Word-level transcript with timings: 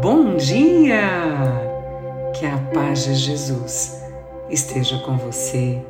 Bom 0.00 0.36
dia! 0.36 1.00
Que 2.38 2.46
a 2.46 2.56
paz 2.72 3.04
de 3.04 3.16
Jesus 3.16 4.00
esteja 4.48 4.96
com 4.98 5.16
você 5.16 5.82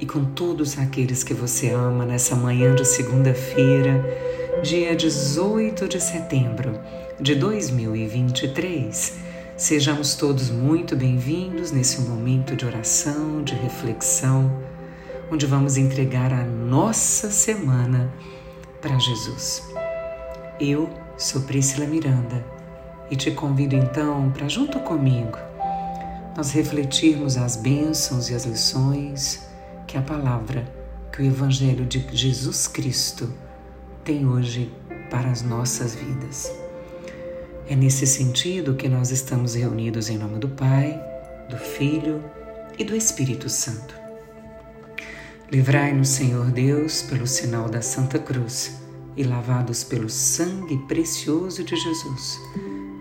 e 0.00 0.06
com 0.06 0.24
todos 0.24 0.76
aqueles 0.76 1.22
que 1.22 1.32
você 1.32 1.70
ama 1.70 2.04
nessa 2.04 2.34
manhã 2.34 2.74
de 2.74 2.84
segunda-feira, 2.84 4.04
dia 4.64 4.96
18 4.96 5.86
de 5.86 6.00
setembro 6.00 6.76
de 7.20 7.36
2023. 7.36 9.14
Sejamos 9.56 10.16
todos 10.16 10.50
muito 10.50 10.96
bem-vindos 10.96 11.70
nesse 11.70 12.00
momento 12.00 12.56
de 12.56 12.66
oração, 12.66 13.44
de 13.44 13.54
reflexão, 13.54 14.50
onde 15.30 15.46
vamos 15.46 15.76
entregar 15.76 16.32
a 16.32 16.42
nossa 16.42 17.30
semana 17.30 18.12
para 18.80 18.98
Jesus. 18.98 19.62
Eu 20.58 20.90
sou 21.16 21.42
Priscila 21.42 21.86
Miranda 21.86 22.55
e 23.10 23.16
te 23.16 23.30
convido 23.30 23.76
então 23.76 24.30
para, 24.30 24.48
junto 24.48 24.80
comigo, 24.80 25.38
nós 26.36 26.50
refletirmos 26.50 27.36
as 27.36 27.56
bênçãos 27.56 28.28
e 28.28 28.34
as 28.34 28.44
lições 28.44 29.46
que 29.86 29.96
a 29.96 30.02
palavra, 30.02 30.66
que 31.12 31.22
o 31.22 31.24
Evangelho 31.24 31.86
de 31.86 32.04
Jesus 32.12 32.66
Cristo 32.66 33.32
tem 34.04 34.26
hoje 34.26 34.72
para 35.10 35.30
as 35.30 35.42
nossas 35.42 35.94
vidas. 35.94 36.52
É 37.68 37.74
nesse 37.74 38.06
sentido 38.06 38.74
que 38.74 38.88
nós 38.88 39.10
estamos 39.10 39.54
reunidos 39.54 40.08
em 40.08 40.18
nome 40.18 40.38
do 40.38 40.48
Pai, 40.48 41.00
do 41.48 41.56
Filho 41.56 42.22
e 42.78 42.84
do 42.84 42.94
Espírito 42.94 43.48
Santo. 43.48 43.94
Livrai-nos, 45.50 46.08
Senhor 46.08 46.46
Deus, 46.50 47.02
pelo 47.02 47.26
sinal 47.26 47.68
da 47.68 47.80
Santa 47.80 48.18
Cruz 48.18 48.80
e 49.16 49.22
lavados 49.22 49.82
pelo 49.82 50.10
sangue 50.10 50.76
precioso 50.86 51.64
de 51.64 51.74
Jesus 51.76 52.38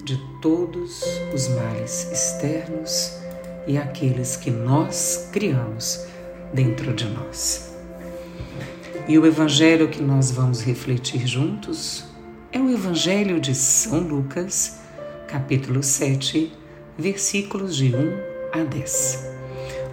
de 0.05 0.17
todos 0.39 1.03
os 1.33 1.47
males 1.47 2.11
externos 2.11 3.17
e 3.65 3.75
aqueles 3.75 4.37
que 4.37 4.51
nós 4.51 5.29
criamos 5.31 6.05
dentro 6.53 6.93
de 6.93 7.05
nós. 7.05 7.73
E 9.07 9.17
o 9.17 9.25
evangelho 9.25 9.89
que 9.89 10.01
nós 10.01 10.29
vamos 10.29 10.61
refletir 10.61 11.25
juntos 11.25 12.05
é 12.51 12.59
o 12.59 12.69
evangelho 12.69 13.41
de 13.41 13.55
São 13.55 13.99
Lucas, 13.99 14.77
capítulo 15.27 15.81
7, 15.81 16.53
versículos 16.97 17.75
de 17.75 17.95
1 17.95 18.17
a 18.53 18.63
10. 18.63 19.25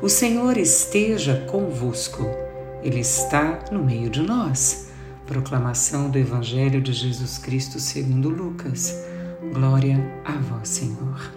O 0.03 0.11
Senhor 0.11 0.59
esteja 0.59 1.47
convosco, 1.51 2.29
Ele 2.83 3.01
está 3.01 3.65
no 3.73 3.83
meio 3.83 4.11
de 4.11 4.21
nós. 4.21 4.89
Proclamação 5.27 6.11
do 6.11 6.19
Evangelho 6.19 6.83
de 6.83 6.93
Jesus 6.93 7.39
Cristo 7.39 7.81
segundo 7.81 8.29
Lucas. 8.29 9.12
Glória 9.53 10.03
a 10.25 10.33
vós, 10.33 10.67
Senhor. 10.67 11.31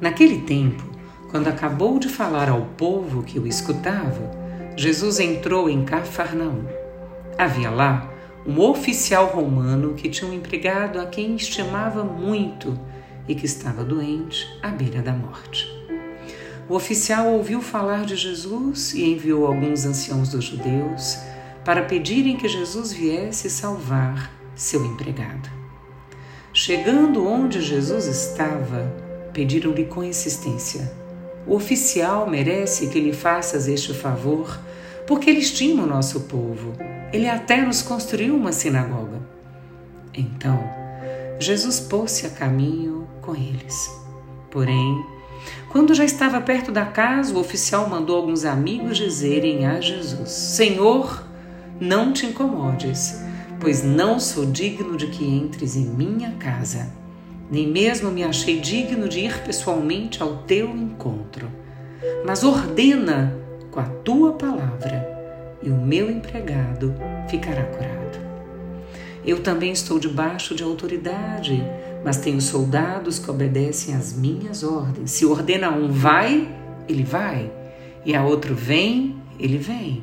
Naquele 0.00 0.40
tempo, 0.40 0.82
quando 1.30 1.46
acabou 1.46 2.00
de 2.00 2.08
falar 2.08 2.48
ao 2.48 2.62
povo 2.62 3.22
que 3.22 3.38
o 3.38 3.46
escutava, 3.46 4.28
Jesus 4.76 5.20
entrou 5.20 5.70
em 5.70 5.84
Cafarnaum. 5.84 6.64
Havia 7.38 7.70
lá 7.70 8.12
um 8.44 8.58
oficial 8.60 9.26
romano 9.26 9.94
que 9.94 10.08
tinha 10.08 10.28
um 10.28 10.34
empregado 10.34 11.00
a 11.00 11.06
quem 11.06 11.36
estimava 11.36 12.02
muito 12.02 12.76
e 13.28 13.36
que 13.36 13.46
estava 13.46 13.84
doente 13.84 14.44
à 14.60 14.70
beira 14.70 15.00
da 15.00 15.12
morte. 15.12 15.64
O 16.68 16.74
oficial 16.74 17.28
ouviu 17.28 17.62
falar 17.62 18.04
de 18.04 18.16
Jesus 18.16 18.94
e 18.94 19.04
enviou 19.12 19.46
alguns 19.46 19.86
anciãos 19.86 20.30
dos 20.30 20.44
judeus 20.44 21.18
para 21.64 21.84
pedirem 21.84 22.36
que 22.36 22.48
Jesus 22.48 22.92
viesse 22.92 23.48
salvar 23.48 24.32
seu 24.56 24.84
empregado. 24.84 25.57
Chegando 26.60 27.24
onde 27.24 27.62
Jesus 27.62 28.06
estava, 28.06 28.92
pediram-lhe 29.32 29.84
com 29.84 30.02
insistência: 30.02 30.90
O 31.46 31.54
oficial 31.54 32.28
merece 32.28 32.88
que 32.88 32.98
lhe 32.98 33.12
faças 33.12 33.68
este 33.68 33.94
favor, 33.94 34.58
porque 35.06 35.30
ele 35.30 35.38
estima 35.38 35.84
o 35.84 35.86
nosso 35.86 36.22
povo. 36.22 36.72
Ele 37.12 37.28
até 37.28 37.62
nos 37.62 37.80
construiu 37.80 38.34
uma 38.34 38.50
sinagoga. 38.50 39.20
Então, 40.12 40.58
Jesus 41.38 41.78
pôs-se 41.78 42.26
a 42.26 42.30
caminho 42.30 43.06
com 43.22 43.36
eles. 43.36 43.88
Porém, 44.50 45.06
quando 45.70 45.94
já 45.94 46.04
estava 46.04 46.40
perto 46.40 46.72
da 46.72 46.86
casa, 46.86 47.32
o 47.34 47.38
oficial 47.38 47.88
mandou 47.88 48.16
alguns 48.16 48.44
amigos 48.44 48.96
dizerem 48.96 49.64
a 49.64 49.80
Jesus: 49.80 50.28
Senhor, 50.28 51.24
não 51.78 52.12
te 52.12 52.26
incomodes 52.26 53.28
pois 53.60 53.82
não 53.82 54.20
sou 54.20 54.46
digno 54.46 54.96
de 54.96 55.08
que 55.08 55.24
entres 55.24 55.76
em 55.76 55.84
minha 55.84 56.32
casa, 56.32 56.92
nem 57.50 57.66
mesmo 57.66 58.10
me 58.10 58.22
achei 58.22 58.60
digno 58.60 59.08
de 59.08 59.20
ir 59.20 59.42
pessoalmente 59.42 60.22
ao 60.22 60.38
teu 60.38 60.68
encontro. 60.68 61.48
Mas 62.24 62.44
ordena 62.44 63.36
com 63.70 63.80
a 63.80 63.84
tua 63.84 64.32
palavra, 64.34 65.16
e 65.62 65.70
o 65.70 65.76
meu 65.76 66.10
empregado 66.10 66.94
ficará 67.28 67.64
curado. 67.64 68.18
Eu 69.24 69.42
também 69.42 69.72
estou 69.72 69.98
debaixo 69.98 70.54
de 70.54 70.62
autoridade, 70.62 71.62
mas 72.04 72.18
tenho 72.18 72.40
soldados 72.40 73.18
que 73.18 73.30
obedecem 73.30 73.94
às 73.94 74.12
minhas 74.12 74.62
ordens. 74.62 75.10
Se 75.10 75.26
ordena 75.26 75.68
a 75.68 75.70
um 75.70 75.90
vai, 75.90 76.48
ele 76.88 77.02
vai, 77.02 77.50
e 78.04 78.14
a 78.14 78.24
outro 78.24 78.54
vem, 78.54 79.16
ele 79.38 79.58
vem. 79.58 80.02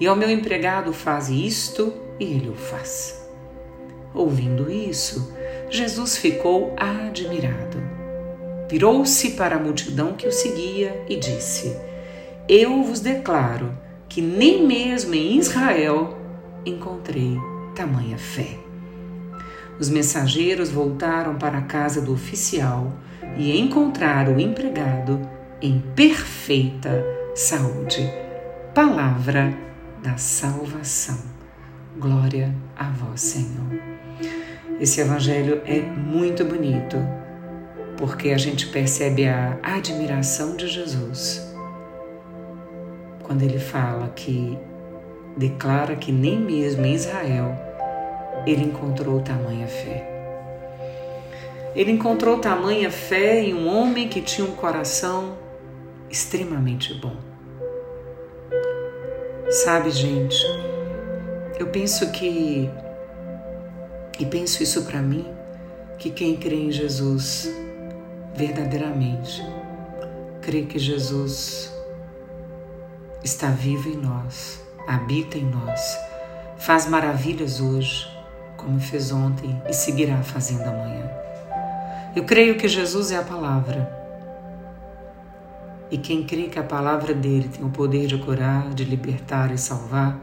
E 0.00 0.06
ao 0.06 0.16
meu 0.16 0.30
empregado 0.30 0.92
faz 0.92 1.28
isto 1.28 1.92
e 2.18 2.24
ele 2.24 2.48
o 2.48 2.54
faz. 2.54 3.26
Ouvindo 4.14 4.70
isso, 4.70 5.34
Jesus 5.68 6.16
ficou 6.16 6.74
admirado. 6.76 7.78
Virou-se 8.68 9.32
para 9.32 9.56
a 9.56 9.58
multidão 9.58 10.14
que 10.14 10.26
o 10.26 10.32
seguia 10.32 11.04
e 11.08 11.16
disse: 11.16 11.76
Eu 12.48 12.82
vos 12.82 13.00
declaro 13.00 13.76
que 14.08 14.22
nem 14.22 14.66
mesmo 14.66 15.14
em 15.14 15.36
Israel 15.36 16.16
encontrei 16.64 17.36
tamanha 17.74 18.16
fé. 18.16 18.58
Os 19.78 19.90
mensageiros 19.90 20.70
voltaram 20.70 21.36
para 21.36 21.58
a 21.58 21.62
casa 21.62 22.00
do 22.00 22.12
oficial 22.14 22.92
e 23.36 23.58
encontraram 23.58 24.36
o 24.36 24.40
empregado 24.40 25.20
em 25.60 25.80
perfeita 25.94 27.04
saúde. 27.34 28.10
Palavra 28.74 29.54
da 30.02 30.16
salvação. 30.16 31.35
Glória 31.98 32.54
a 32.76 32.90
vós, 32.90 33.22
Senhor. 33.22 33.80
Esse 34.78 35.00
evangelho 35.00 35.62
é 35.64 35.80
muito 35.80 36.44
bonito, 36.44 36.98
porque 37.96 38.30
a 38.30 38.38
gente 38.38 38.66
percebe 38.66 39.26
a 39.26 39.58
admiração 39.62 40.56
de 40.56 40.68
Jesus 40.68 41.42
quando 43.22 43.42
ele 43.42 43.58
fala 43.58 44.08
que 44.10 44.58
declara 45.38 45.96
que 45.96 46.12
nem 46.12 46.38
mesmo 46.38 46.84
em 46.84 46.94
Israel 46.94 47.56
ele 48.46 48.64
encontrou 48.64 49.20
tamanha 49.22 49.66
fé. 49.66 50.12
Ele 51.74 51.92
encontrou 51.92 52.38
tamanha 52.38 52.90
fé 52.90 53.40
em 53.40 53.54
um 53.54 53.66
homem 53.66 54.06
que 54.06 54.20
tinha 54.20 54.46
um 54.46 54.54
coração 54.54 55.36
extremamente 56.10 56.92
bom. 56.94 57.16
Sabe, 59.48 59.90
gente, 59.90 60.36
eu 61.58 61.66
penso 61.68 62.10
que, 62.10 62.70
e 64.18 64.26
penso 64.26 64.62
isso 64.62 64.82
para 64.82 65.00
mim, 65.00 65.26
que 65.98 66.10
quem 66.10 66.36
crê 66.36 66.56
em 66.56 66.70
Jesus 66.70 67.50
verdadeiramente, 68.34 69.42
crê 70.42 70.62
que 70.62 70.78
Jesus 70.78 71.72
está 73.24 73.48
vivo 73.48 73.88
em 73.88 73.96
nós, 73.96 74.62
habita 74.86 75.38
em 75.38 75.44
nós, 75.44 75.96
faz 76.58 76.86
maravilhas 76.86 77.60
hoje, 77.60 78.06
como 78.58 78.78
fez 78.78 79.10
ontem 79.10 79.60
e 79.66 79.72
seguirá 79.72 80.22
fazendo 80.22 80.64
amanhã. 80.64 81.10
Eu 82.14 82.24
creio 82.24 82.56
que 82.56 82.68
Jesus 82.68 83.10
é 83.10 83.16
a 83.16 83.22
palavra. 83.22 83.94
E 85.90 85.96
quem 85.96 86.26
crê 86.26 86.48
que 86.48 86.58
a 86.58 86.64
palavra 86.64 87.14
dele 87.14 87.48
tem 87.48 87.64
o 87.64 87.70
poder 87.70 88.06
de 88.06 88.18
curar, 88.18 88.74
de 88.74 88.84
libertar 88.84 89.52
e 89.52 89.58
salvar, 89.58 90.18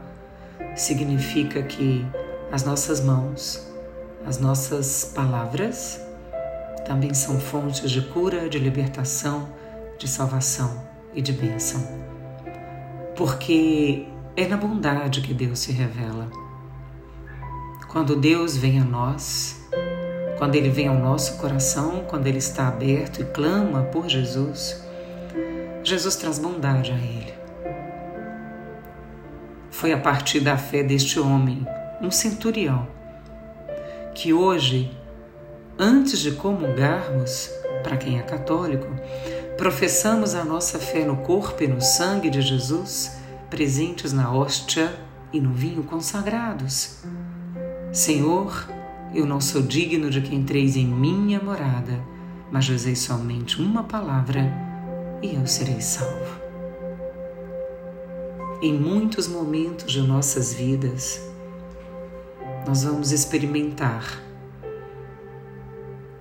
significa 0.74 1.62
que 1.62 2.06
as 2.50 2.64
nossas 2.64 3.00
mãos, 3.00 3.66
as 4.26 4.38
nossas 4.38 5.04
palavras 5.14 6.00
também 6.86 7.14
são 7.14 7.40
fontes 7.40 7.90
de 7.90 8.02
cura, 8.02 8.48
de 8.48 8.58
libertação, 8.58 9.48
de 9.98 10.06
salvação 10.08 10.82
e 11.14 11.22
de 11.22 11.32
bênção. 11.32 11.80
Porque 13.16 14.06
é 14.36 14.46
na 14.46 14.56
bondade 14.56 15.20
que 15.20 15.32
Deus 15.32 15.60
se 15.60 15.72
revela. 15.72 16.28
Quando 17.88 18.16
Deus 18.16 18.56
vem 18.56 18.80
a 18.80 18.84
nós, 18.84 19.62
quando 20.38 20.56
Ele 20.56 20.68
vem 20.68 20.88
ao 20.88 20.98
nosso 20.98 21.38
coração, 21.38 22.04
quando 22.08 22.26
Ele 22.26 22.38
está 22.38 22.68
aberto 22.68 23.22
e 23.22 23.24
clama 23.24 23.84
por 23.84 24.08
Jesus, 24.08 24.84
Jesus 25.84 26.16
traz 26.16 26.38
bondade 26.38 26.90
a 26.90 26.96
Ele. 26.96 27.43
Foi 29.74 29.92
a 29.92 29.98
partir 29.98 30.38
da 30.38 30.56
fé 30.56 30.84
deste 30.84 31.18
homem, 31.18 31.66
um 32.00 32.08
centurião, 32.08 32.86
que 34.14 34.32
hoje 34.32 34.96
antes 35.76 36.20
de 36.20 36.30
comungarmos, 36.30 37.50
para 37.82 37.96
quem 37.96 38.20
é 38.20 38.22
católico, 38.22 38.86
professamos 39.58 40.36
a 40.36 40.44
nossa 40.44 40.78
fé 40.78 41.04
no 41.04 41.16
corpo 41.16 41.64
e 41.64 41.66
no 41.66 41.80
sangue 41.80 42.30
de 42.30 42.40
Jesus, 42.40 43.16
presentes 43.50 44.12
na 44.12 44.32
hóstia 44.32 44.94
e 45.32 45.40
no 45.40 45.52
vinho 45.52 45.82
consagrados. 45.82 47.00
Senhor, 47.92 48.68
eu 49.12 49.26
não 49.26 49.40
sou 49.40 49.60
digno 49.60 50.08
de 50.08 50.20
que 50.20 50.36
entreis 50.36 50.76
em 50.76 50.86
minha 50.86 51.40
morada, 51.40 52.00
mas 52.50 52.64
dizei 52.64 52.94
somente 52.94 53.60
uma 53.60 53.82
palavra 53.82 54.52
e 55.20 55.34
eu 55.34 55.44
serei 55.48 55.80
salvo. 55.80 56.43
Em 58.64 58.72
muitos 58.72 59.28
momentos 59.28 59.92
de 59.92 60.00
nossas 60.00 60.54
vidas, 60.54 61.20
nós 62.66 62.82
vamos 62.82 63.12
experimentar 63.12 64.22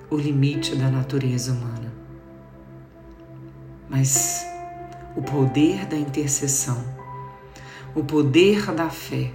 o 0.09 0.17
limite 0.17 0.75
da 0.75 0.89
natureza 0.89 1.53
humana. 1.53 1.93
Mas 3.89 4.45
o 5.15 5.21
poder 5.21 5.85
da 5.85 5.95
intercessão, 5.95 6.83
o 7.95 8.03
poder 8.03 8.73
da 8.73 8.89
fé, 8.89 9.31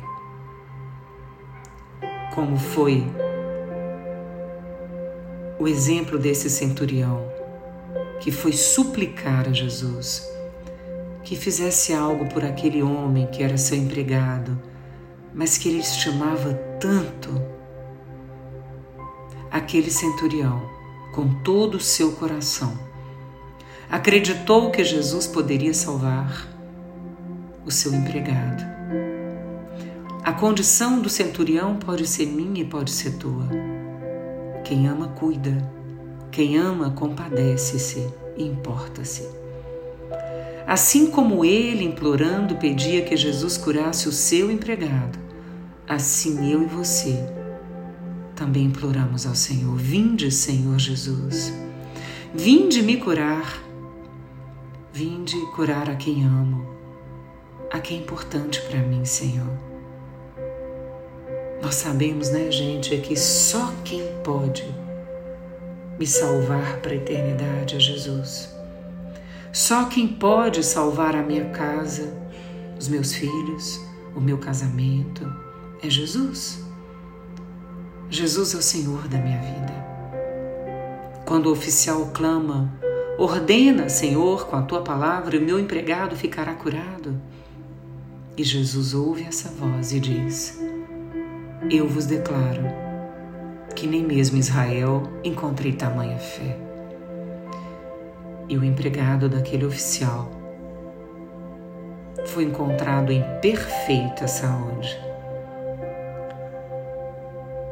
como 2.34 2.58
foi 2.58 3.10
o 5.58 5.66
exemplo 5.66 6.18
desse 6.18 6.50
centurião 6.50 7.26
que 8.20 8.30
foi 8.30 8.52
suplicar 8.52 9.48
a 9.48 9.52
Jesus 9.54 10.36
que 11.28 11.36
fizesse 11.36 11.92
algo 11.92 12.24
por 12.24 12.42
aquele 12.42 12.82
homem 12.82 13.26
que 13.26 13.42
era 13.42 13.58
seu 13.58 13.76
empregado, 13.76 14.58
mas 15.34 15.58
que 15.58 15.68
ele 15.68 15.80
estimava 15.80 16.54
tanto 16.80 17.28
aquele 19.50 19.90
centurião, 19.90 20.62
com 21.14 21.28
todo 21.42 21.74
o 21.74 21.80
seu 21.80 22.12
coração, 22.12 22.72
acreditou 23.90 24.70
que 24.70 24.82
Jesus 24.82 25.26
poderia 25.26 25.74
salvar 25.74 26.48
o 27.66 27.70
seu 27.70 27.92
empregado. 27.92 28.64
A 30.24 30.32
condição 30.32 30.98
do 30.98 31.10
centurião 31.10 31.76
pode 31.76 32.06
ser 32.06 32.24
minha 32.24 32.62
e 32.62 32.64
pode 32.64 32.90
ser 32.90 33.18
tua. 33.18 33.46
Quem 34.64 34.88
ama, 34.88 35.08
cuida. 35.08 35.70
Quem 36.30 36.56
ama, 36.56 36.90
compadece-se 36.90 38.08
e 38.34 38.44
importa-se. 38.44 39.28
Assim 40.68 41.10
como 41.10 41.46
ele, 41.46 41.82
implorando, 41.82 42.56
pedia 42.56 43.00
que 43.00 43.16
Jesus 43.16 43.56
curasse 43.56 44.06
o 44.06 44.12
seu 44.12 44.50
empregado, 44.50 45.18
assim 45.88 46.52
eu 46.52 46.62
e 46.62 46.66
você 46.66 47.26
também 48.36 48.64
imploramos 48.64 49.26
ao 49.26 49.34
Senhor: 49.34 49.74
Vinde, 49.78 50.30
Senhor 50.30 50.78
Jesus, 50.78 51.54
vinde 52.34 52.82
me 52.82 52.98
curar, 52.98 53.62
vinde 54.92 55.36
curar 55.56 55.88
a 55.88 55.96
quem 55.96 56.22
amo, 56.26 56.68
a 57.72 57.80
quem 57.80 58.00
é 58.00 58.02
importante 58.02 58.60
para 58.60 58.80
mim, 58.80 59.06
Senhor. 59.06 59.58
Nós 61.62 61.76
sabemos, 61.76 62.28
né, 62.28 62.50
gente, 62.50 62.94
é 62.94 62.98
que 62.98 63.16
só 63.16 63.72
quem 63.86 64.02
pode 64.22 64.66
me 65.98 66.06
salvar 66.06 66.76
para 66.82 66.92
a 66.92 66.96
eternidade 66.96 67.74
é 67.74 67.80
Jesus. 67.80 68.57
Só 69.52 69.86
quem 69.86 70.06
pode 70.06 70.62
salvar 70.62 71.16
a 71.16 71.22
minha 71.22 71.46
casa, 71.50 72.16
os 72.78 72.88
meus 72.88 73.14
filhos, 73.14 73.80
o 74.14 74.20
meu 74.20 74.38
casamento 74.38 75.30
é 75.82 75.88
Jesus. 75.88 76.64
Jesus 78.10 78.54
é 78.54 78.58
o 78.58 78.62
Senhor 78.62 79.08
da 79.08 79.18
minha 79.18 79.40
vida. 79.40 79.86
Quando 81.24 81.46
o 81.46 81.52
oficial 81.52 82.10
clama, 82.12 82.72
ordena, 83.18 83.88
Senhor, 83.88 84.46
com 84.46 84.56
a 84.56 84.62
tua 84.62 84.82
palavra, 84.82 85.38
o 85.38 85.42
meu 85.42 85.58
empregado 85.58 86.16
ficará 86.16 86.54
curado. 86.54 87.20
E 88.36 88.44
Jesus 88.44 88.94
ouve 88.94 89.24
essa 89.24 89.48
voz 89.50 89.92
e 89.92 90.00
diz: 90.00 90.58
Eu 91.70 91.88
vos 91.88 92.06
declaro 92.06 92.62
que 93.74 93.86
nem 93.86 94.02
mesmo 94.02 94.38
Israel 94.38 95.02
encontrei 95.22 95.72
tamanha 95.72 96.18
fé. 96.18 96.67
E 98.48 98.56
o 98.56 98.64
empregado 98.64 99.28
daquele 99.28 99.66
oficial 99.66 100.30
foi 102.26 102.44
encontrado 102.44 103.12
em 103.12 103.22
perfeita 103.40 104.26
saúde. 104.26 104.98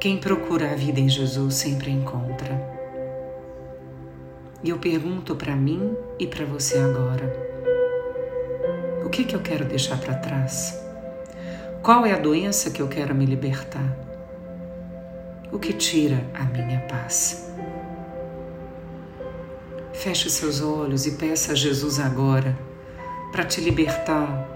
Quem 0.01 0.19
procura 0.19 0.71
a 0.71 0.75
vida 0.75 1.01
em 1.01 1.09
Jesus 1.09 1.55
sempre 1.55 1.91
encontra. 1.91 2.77
E 4.63 4.71
eu 4.71 4.79
pergunto 4.79 5.35
para 5.35 5.57
mim 5.57 5.97
e 6.19 6.27
para 6.27 6.45
você 6.45 6.79
agora: 6.79 7.33
o 9.05 9.09
que, 9.09 9.25
que 9.25 9.35
eu 9.35 9.41
quero 9.41 9.65
deixar 9.65 9.99
para 9.99 10.15
trás? 10.15 10.83
Qual 11.83 12.05
é 12.05 12.13
a 12.13 12.19
doença 12.19 12.71
que 12.71 12.83
eu 12.83 12.89
quero 12.89 13.15
me 13.15 13.25
libertar? 13.25 13.97
O 15.53 15.59
que 15.59 15.73
tira 15.73 16.25
a 16.35 16.45
minha 16.45 16.81
paz? 16.81 17.46
Feche 19.97 20.29
seus 20.29 20.61
olhos 20.61 21.07
e 21.07 21.13
peça 21.13 21.53
a 21.53 21.55
Jesus 21.55 21.99
agora 21.99 22.57
para 23.33 23.45
te 23.45 23.63
libertar 23.63 24.47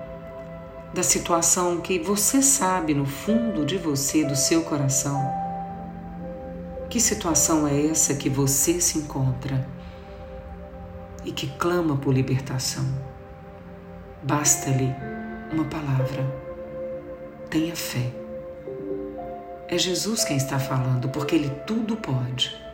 da 0.93 1.03
situação 1.03 1.81
que 1.81 1.99
você 1.99 2.43
sabe 2.43 2.93
no 2.93 3.07
fundo 3.07 3.65
de 3.65 3.79
você, 3.79 4.23
do 4.23 4.37
seu 4.37 4.63
coração. 4.63 5.19
Que 6.91 7.01
situação 7.01 7.67
é 7.67 7.87
essa 7.87 8.15
que 8.15 8.29
você 8.29 8.83
se 8.83 8.99
encontra 8.99 9.67
e 11.25 11.33
que 11.33 11.47
clama 11.57 11.97
por 11.97 12.13
libertação? 12.13 12.85
Basta-lhe 14.23 14.95
uma 15.51 15.65
palavra. 15.65 16.23
Tenha 17.49 17.75
fé. 17.75 18.13
É 19.67 19.79
Jesus 19.79 20.23
quem 20.23 20.37
está 20.37 20.59
falando, 20.59 21.09
porque 21.09 21.35
Ele 21.35 21.49
tudo 21.67 21.97
pode. 21.97 22.70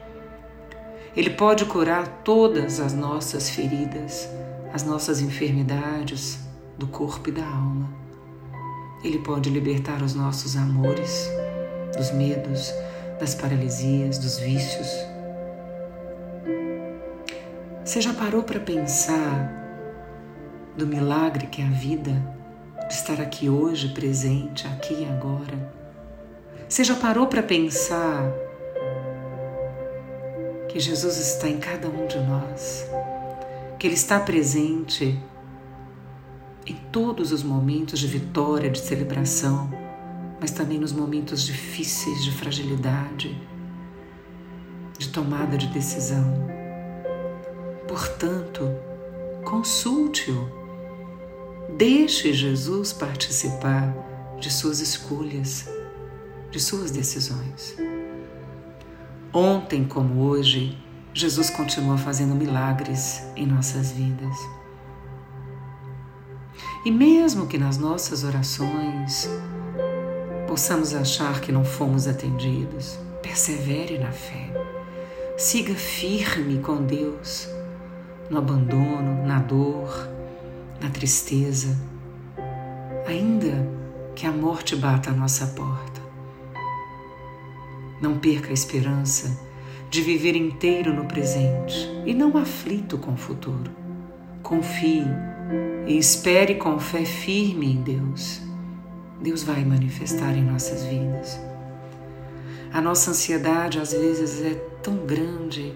Ele 1.17 1.31
pode 1.31 1.65
curar 1.65 2.07
todas 2.23 2.79
as 2.79 2.93
nossas 2.93 3.49
feridas, 3.49 4.29
as 4.71 4.83
nossas 4.83 5.23
enfermidades 5.23 6.39
do 6.77 6.87
corpo 6.87 7.31
e 7.31 7.33
da 7.33 7.43
alma. 7.43 7.89
Ele 9.03 9.19
pode 9.21 9.49
libertar 9.49 10.03
os 10.03 10.15
nossos 10.15 10.57
amores, 10.57 11.31
dos 11.97 12.11
medos, 12.11 12.71
das 13.19 13.35
paralisias, 13.35 14.19
dos 14.19 14.39
vícios. 14.39 14.89
Você 17.83 18.03
já 18.03 18.13
parou 18.13 18.43
para 18.43 18.61
pensar 18.61 19.55
do 20.77 20.87
milagre 20.87 21.47
que 21.47 21.63
é 21.63 21.65
a 21.65 21.71
vida, 21.71 22.13
de 22.87 22.93
estar 22.93 23.23
aqui 23.23 23.49
hoje, 23.49 23.89
presente, 23.95 24.67
aqui 24.67 24.93
e 24.93 25.07
agora? 25.07 25.73
Você 26.69 26.85
já 26.85 26.95
parou 26.95 27.27
para 27.27 27.43
pensar 27.43 28.46
que 30.77 30.81
Jesus 30.81 31.17
está 31.17 31.49
em 31.49 31.59
cada 31.59 31.89
um 31.89 32.07
de 32.07 32.19
nós, 32.19 32.87
que 33.79 33.87
Ele 33.87 33.95
está 33.95 34.21
presente 34.21 35.19
em 36.67 36.75
todos 36.93 37.33
os 37.33 37.43
momentos 37.43 37.99
de 37.99 38.07
vitória, 38.07 38.69
de 38.69 38.79
celebração, 38.79 39.71
mas 40.39 40.51
também 40.51 40.79
nos 40.79 40.93
momentos 40.93 41.47
difíceis 41.47 42.23
de 42.23 42.31
fragilidade, 42.31 43.43
de 44.99 45.09
tomada 45.09 45.57
de 45.57 45.67
decisão. 45.69 46.47
Portanto, 47.89 48.69
consulte-o. 49.47 50.47
Deixe 51.75 52.35
Jesus 52.35 52.93
participar 52.93 53.97
de 54.39 54.53
suas 54.53 54.81
escolhas, 54.81 55.71
de 56.51 56.61
suas 56.61 56.91
decisões. 56.91 57.86
Ontem 59.39 59.85
como 59.85 60.23
hoje, 60.23 60.79
Jesus 61.13 61.51
continua 61.51 61.99
fazendo 61.99 62.35
milagres 62.35 63.23
em 63.37 63.47
nossas 63.47 63.93
vidas. 63.93 64.35
E 66.87 66.91
mesmo 66.91 67.47
que 67.47 67.59
nas 67.59 67.77
nossas 67.77 68.25
orações 68.25 69.29
possamos 70.49 70.95
achar 70.95 71.43
que 71.43 71.53
não 71.53 71.67
fomos 71.67 72.09
atendidos, 72.09 72.99
persevere 73.23 73.99
na 73.99 74.11
fé. 74.11 74.55
Siga 75.37 75.75
firme 75.75 76.61
com 76.61 76.83
Deus, 76.83 77.47
no 78.31 78.39
abandono, 78.39 79.23
na 79.27 79.39
dor, 79.39 80.09
na 80.81 80.89
tristeza, 80.89 81.77
ainda 83.07 83.69
que 84.15 84.27
a 84.27 84.33
morte 84.33 84.75
bata 84.75 85.11
à 85.11 85.13
nossa 85.13 85.47
porta. 85.49 85.96
Não 88.01 88.19
perca 88.19 88.51
a 88.51 88.53
esperança 88.53 89.47
de 89.89 90.03
viver 90.03 90.37
inteiro 90.37 90.93
no 90.93 91.07
presente 91.07 91.89
e 92.05 92.13
não 92.13 92.37
aflito 92.37 92.99
com 92.99 93.13
o 93.13 93.17
futuro. 93.17 93.71
Confie 94.43 95.05
e 95.87 95.97
espere 95.97 96.57
com 96.57 96.79
fé 96.79 97.05
firme 97.05 97.73
em 97.73 97.83
Deus. 97.83 98.43
Deus 99.21 99.43
vai 99.43 99.65
manifestar 99.65 100.37
em 100.37 100.45
nossas 100.45 100.85
vidas. 100.85 101.41
A 102.73 102.81
nossa 102.81 103.11
ansiedade 103.11 103.79
às 103.79 103.93
vezes 103.93 104.43
é 104.43 104.55
tão 104.83 105.07
grande 105.07 105.75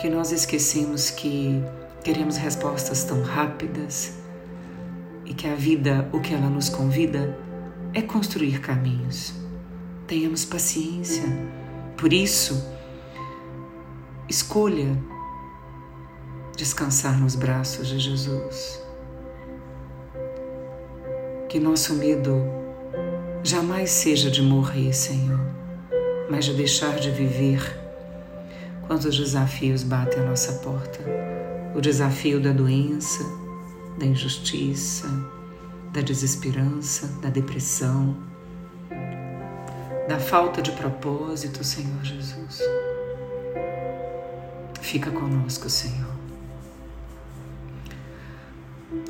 que 0.00 0.08
nós 0.08 0.32
esquecemos 0.32 1.10
que 1.10 1.62
queremos 2.02 2.36
respostas 2.36 3.04
tão 3.04 3.22
rápidas 3.22 4.18
e 5.24 5.32
que 5.32 5.46
a 5.46 5.54
vida, 5.54 6.08
o 6.12 6.20
que 6.20 6.34
ela 6.34 6.50
nos 6.50 6.68
convida, 6.68 7.38
é 7.92 8.02
construir 8.02 8.60
caminhos. 8.60 9.43
Tenhamos 10.06 10.44
paciência. 10.44 11.24
Por 11.96 12.12
isso, 12.12 12.62
escolha 14.28 14.98
descansar 16.56 17.18
nos 17.18 17.34
braços 17.34 17.88
de 17.88 17.98
Jesus. 17.98 18.80
Que 21.48 21.58
nosso 21.58 21.94
medo 21.94 22.34
jamais 23.42 23.90
seja 23.90 24.30
de 24.30 24.42
morrer, 24.42 24.92
Senhor, 24.92 25.40
mas 26.30 26.44
de 26.44 26.54
deixar 26.54 26.98
de 26.98 27.10
viver 27.10 27.80
quando 28.86 29.06
os 29.06 29.16
desafios 29.16 29.82
batem 29.82 30.22
à 30.22 30.26
nossa 30.26 30.52
porta 30.54 31.00
o 31.74 31.80
desafio 31.80 32.40
da 32.40 32.52
doença, 32.52 33.24
da 33.98 34.06
injustiça, 34.06 35.08
da 35.92 36.00
desesperança, 36.00 37.08
da 37.20 37.28
depressão, 37.28 38.16
da 40.08 40.18
falta 40.18 40.60
de 40.60 40.72
propósito, 40.72 41.64
Senhor 41.64 42.02
Jesus. 42.02 42.60
Fica 44.80 45.10
conosco, 45.10 45.68
Senhor. 45.68 46.14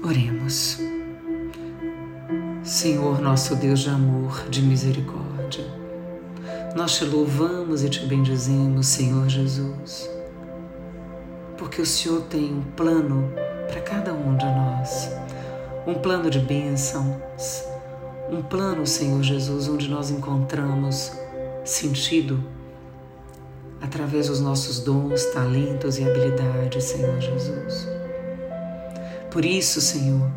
Oremos. 0.04 0.78
Senhor, 2.62 3.20
nosso 3.20 3.56
Deus 3.56 3.80
de 3.80 3.90
amor, 3.90 4.48
de 4.48 4.62
misericórdia, 4.62 5.64
nós 6.74 6.96
te 6.96 7.04
louvamos 7.04 7.84
e 7.84 7.90
te 7.90 8.06
bendizemos, 8.06 8.86
Senhor 8.86 9.28
Jesus, 9.28 10.08
porque 11.58 11.82
o 11.82 11.86
Senhor 11.86 12.22
tem 12.22 12.54
um 12.54 12.62
plano 12.62 13.30
para 13.68 13.80
cada 13.82 14.14
um 14.14 14.34
de 14.36 14.46
nós, 14.46 15.10
um 15.86 15.94
plano 15.94 16.30
de 16.30 16.38
bênçãos, 16.38 17.64
um 18.31 18.43
plano, 18.43 18.87
Senhor 18.87 19.23
Jesus, 19.23 19.69
onde 19.69 19.88
nós 19.88 20.11
encontramos 20.11 21.12
sentido 21.64 22.43
através 23.81 24.28
dos 24.28 24.40
nossos 24.40 24.81
dons, 24.81 25.25
talentos 25.26 25.99
e 25.99 26.04
habilidades, 26.04 26.85
Senhor 26.85 27.21
Jesus. 27.21 27.88
Por 29.31 29.45
isso, 29.45 29.81
Senhor, 29.81 30.31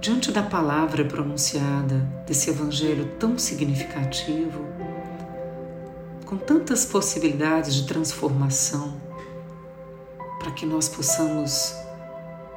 diante 0.00 0.32
da 0.32 0.42
palavra 0.42 1.04
pronunciada 1.04 1.96
desse 2.26 2.50
evangelho 2.50 3.06
tão 3.18 3.38
significativo, 3.38 4.64
com 6.24 6.36
tantas 6.36 6.84
possibilidades 6.84 7.74
de 7.74 7.86
transformação, 7.86 8.94
para 10.40 10.50
que 10.50 10.66
nós 10.66 10.88
possamos 10.88 11.74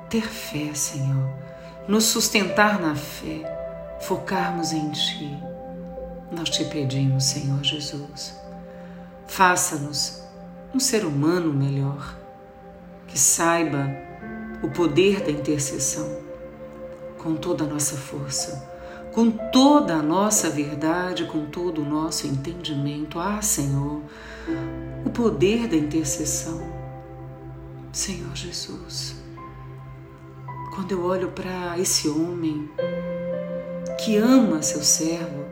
ter 0.10 0.24
fé, 0.24 0.74
Senhor, 0.74 1.30
nos 1.88 2.06
sustentar 2.06 2.80
na 2.80 2.96
fé, 2.96 3.59
focarmos 4.02 4.72
em 4.72 4.90
Ti. 4.92 5.38
Nós 6.32 6.50
te 6.50 6.64
pedimos, 6.66 7.24
Senhor 7.24 7.64
Jesus, 7.64 8.36
faça-nos 9.28 10.24
um 10.74 10.80
ser 10.80 11.04
humano 11.06 11.52
melhor, 11.52 12.16
que 13.08 13.18
saiba 13.18 13.90
o 14.62 14.70
poder 14.70 15.22
da 15.22 15.32
intercessão 15.32 16.20
com 17.18 17.36
toda 17.36 17.64
a 17.64 17.68
nossa 17.68 17.98
força, 17.98 18.70
com 19.12 19.32
toda 19.32 19.96
a 19.96 20.04
nossa 20.04 20.50
verdade, 20.50 21.26
com 21.26 21.48
todo 21.48 21.82
o 21.82 21.86
nosso 21.86 22.28
entendimento. 22.28 23.20
Ah, 23.20 23.42
Senhor, 23.42 24.02
o 25.06 25.10
poder 25.10 25.68
da 25.68 25.76
intercessão. 25.76 26.62
Senhor 27.92 28.36
Jesus, 28.36 29.16
quando 30.76 30.92
eu 30.92 31.04
olho 31.04 31.32
para 31.32 31.78
esse 31.80 32.08
homem 32.08 32.70
que 34.04 34.16
ama 34.16 34.62
seu 34.62 34.82
servo, 34.82 35.46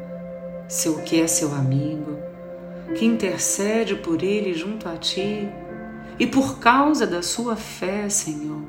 seu 0.70 1.02
que 1.02 1.20
é 1.20 1.28
seu 1.28 1.54
amigo, 1.54 2.18
que 2.98 3.06
intercede 3.06 3.96
por 3.96 4.24
ele 4.24 4.54
junto 4.54 4.88
a 4.88 4.96
ti, 4.96 5.50
e 6.18 6.26
por 6.26 6.60
causa 6.60 7.06
da 7.06 7.22
sua 7.22 7.56
fé, 7.58 8.10
Senhor, 8.10 8.64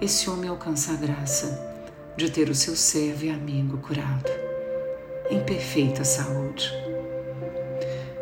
esse 0.00 0.30
homem 0.30 0.48
alcança 0.48 0.92
a 0.92 0.96
graça 0.96 1.74
de 2.16 2.30
ter 2.30 2.48
o 2.48 2.54
seu 2.54 2.76
servo 2.76 3.24
e 3.24 3.30
amigo 3.30 3.78
curado, 3.78 4.30
em 5.28 5.40
perfeita 5.40 6.04
saúde. 6.04 6.72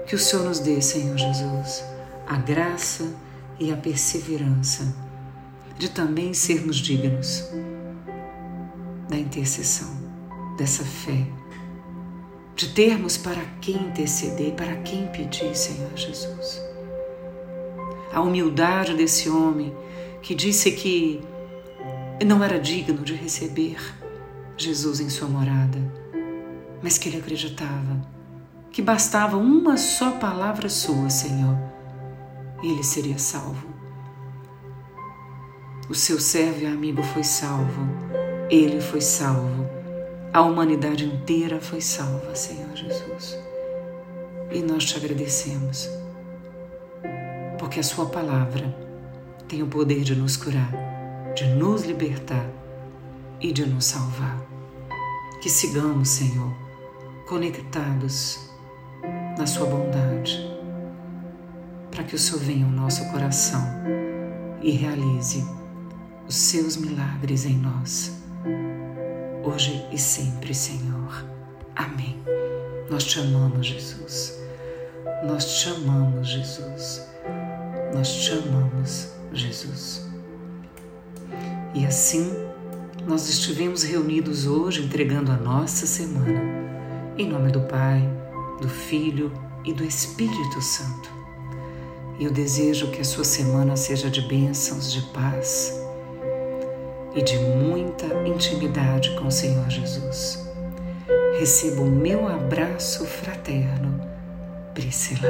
Que 0.07 0.15
o 0.15 0.19
Senhor 0.19 0.45
nos 0.45 0.61
dê, 0.61 0.81
Senhor 0.81 1.17
Jesus, 1.17 1.85
a 2.27 2.37
graça 2.39 3.15
e 3.61 3.71
a 3.71 3.77
perseverança 3.77 4.95
de 5.79 5.91
também 5.91 6.33
sermos 6.33 6.77
dignos 6.77 7.49
da 9.09 9.17
intercessão, 9.17 10.02
dessa 10.57 10.85
fé, 10.85 11.27
de 12.55 12.69
termos 12.69 13.17
para 13.17 13.43
quem 13.61 13.77
interceder, 13.77 14.53
para 14.53 14.77
quem 14.77 15.09
pedir, 15.09 15.57
Senhor 15.57 15.91
Jesus. 15.97 16.63
A 18.13 18.21
humildade 18.21 18.95
desse 18.95 19.29
homem 19.29 19.75
que 20.21 20.35
disse 20.35 20.71
que 20.73 21.21
não 22.25 22.45
era 22.45 22.59
digno 22.61 23.03
de 23.03 23.15
receber 23.15 23.79
Jesus 24.57 25.01
em 25.01 25.09
sua 25.09 25.29
morada, 25.29 25.79
mas 26.83 26.99
que 26.99 27.09
ele 27.09 27.19
acreditava 27.19 28.13
que 28.73 28.81
bastava 28.81 29.37
uma 29.37 29.77
só 29.77 30.13
palavra 30.13 30.69
sua, 30.69 31.11
Senhor, 31.11 31.57
e 32.63 32.73
ele 32.73 32.83
seria 32.83 33.19
salvo. 33.19 33.69
O 35.91 35.95
seu 35.95 36.19
servo 36.19 36.63
e 36.63 36.67
amigo 36.67 37.03
foi 37.03 37.23
salvo, 37.23 37.83
ele 38.49 38.81
foi 38.81 39.03
salvo, 39.03 39.69
a 40.33 40.43
humanidade 40.43 41.05
inteira 41.05 41.61
foi 41.61 41.81
salva, 41.81 42.35
Senhor 42.35 42.75
Jesus. 42.75 43.39
E 44.51 44.61
nós 44.61 44.85
te 44.85 44.97
agradecemos, 44.97 45.89
porque 47.59 47.81
a 47.81 47.83
Sua 47.83 48.07
palavra 48.07 48.75
tem 49.49 49.63
o 49.63 49.67
poder 49.67 50.03
de 50.03 50.15
nos 50.15 50.37
curar 50.37 50.93
de 51.35 51.47
nos 51.47 51.85
libertar 51.85 52.47
e 53.41 53.53
de 53.53 53.65
nos 53.67 53.87
salvar. 53.87 54.39
Que 55.41 55.49
sigamos, 55.49 56.09
Senhor, 56.09 56.53
conectados 57.27 58.51
na 59.37 59.47
Sua 59.47 59.67
bondade, 59.67 60.39
para 61.91 62.05
que 62.05 62.15
o 62.15 62.19
Senhor 62.19 62.41
venha 62.41 62.67
ao 62.67 62.71
nosso 62.71 63.11
coração 63.11 63.63
e 64.61 64.71
realize 64.71 65.45
os 66.29 66.37
seus 66.37 66.77
milagres 66.77 67.45
em 67.45 67.57
nós, 67.57 68.13
hoje 69.43 69.85
e 69.93 69.99
sempre, 69.99 70.55
Senhor. 70.55 71.25
Amém. 71.75 72.17
Nós 72.89 73.05
te 73.05 73.19
amamos, 73.19 73.67
Jesus. 73.67 74.39
Nós 75.25 75.61
te 75.61 75.69
amamos, 75.69 76.29
Jesus. 76.29 77.09
Nós 77.95 78.13
te 78.13 78.33
amamos, 78.33 79.09
Jesus. 79.33 80.07
E 81.75 81.85
assim, 81.85 82.31
nós 83.07 83.29
estivemos 83.29 83.83
reunidos 83.83 84.47
hoje 84.47 84.83
entregando 84.83 85.33
a 85.33 85.37
nossa 85.37 85.87
semana, 85.87 86.41
em 87.19 87.29
nome 87.29 87.51
do 87.51 87.63
Pai, 87.63 88.09
do 88.61 88.69
Filho 88.69 89.33
e 89.65 89.73
do 89.73 89.85
Espírito 89.85 90.61
Santo. 90.61 91.11
E 92.19 92.25
eu 92.25 92.31
desejo 92.31 92.91
que 92.91 93.01
a 93.01 93.05
sua 93.05 93.25
semana 93.25 93.77
seja 93.77 94.11
de 94.11 94.21
bênçãos, 94.23 94.93
de 94.93 95.03
paz 95.13 95.82
e 97.15 97.23
de 97.23 97.39
muita 97.39 98.07
intimidade 98.27 99.15
com 99.17 99.27
o 99.27 99.33
Senhor 99.33 99.69
Jesus. 99.69 100.51
Receba 101.39 101.83
o 101.83 101.91
meu 101.91 102.27
abraço 102.29 103.05
fraterno, 103.05 104.01
Priscila. 104.75 105.29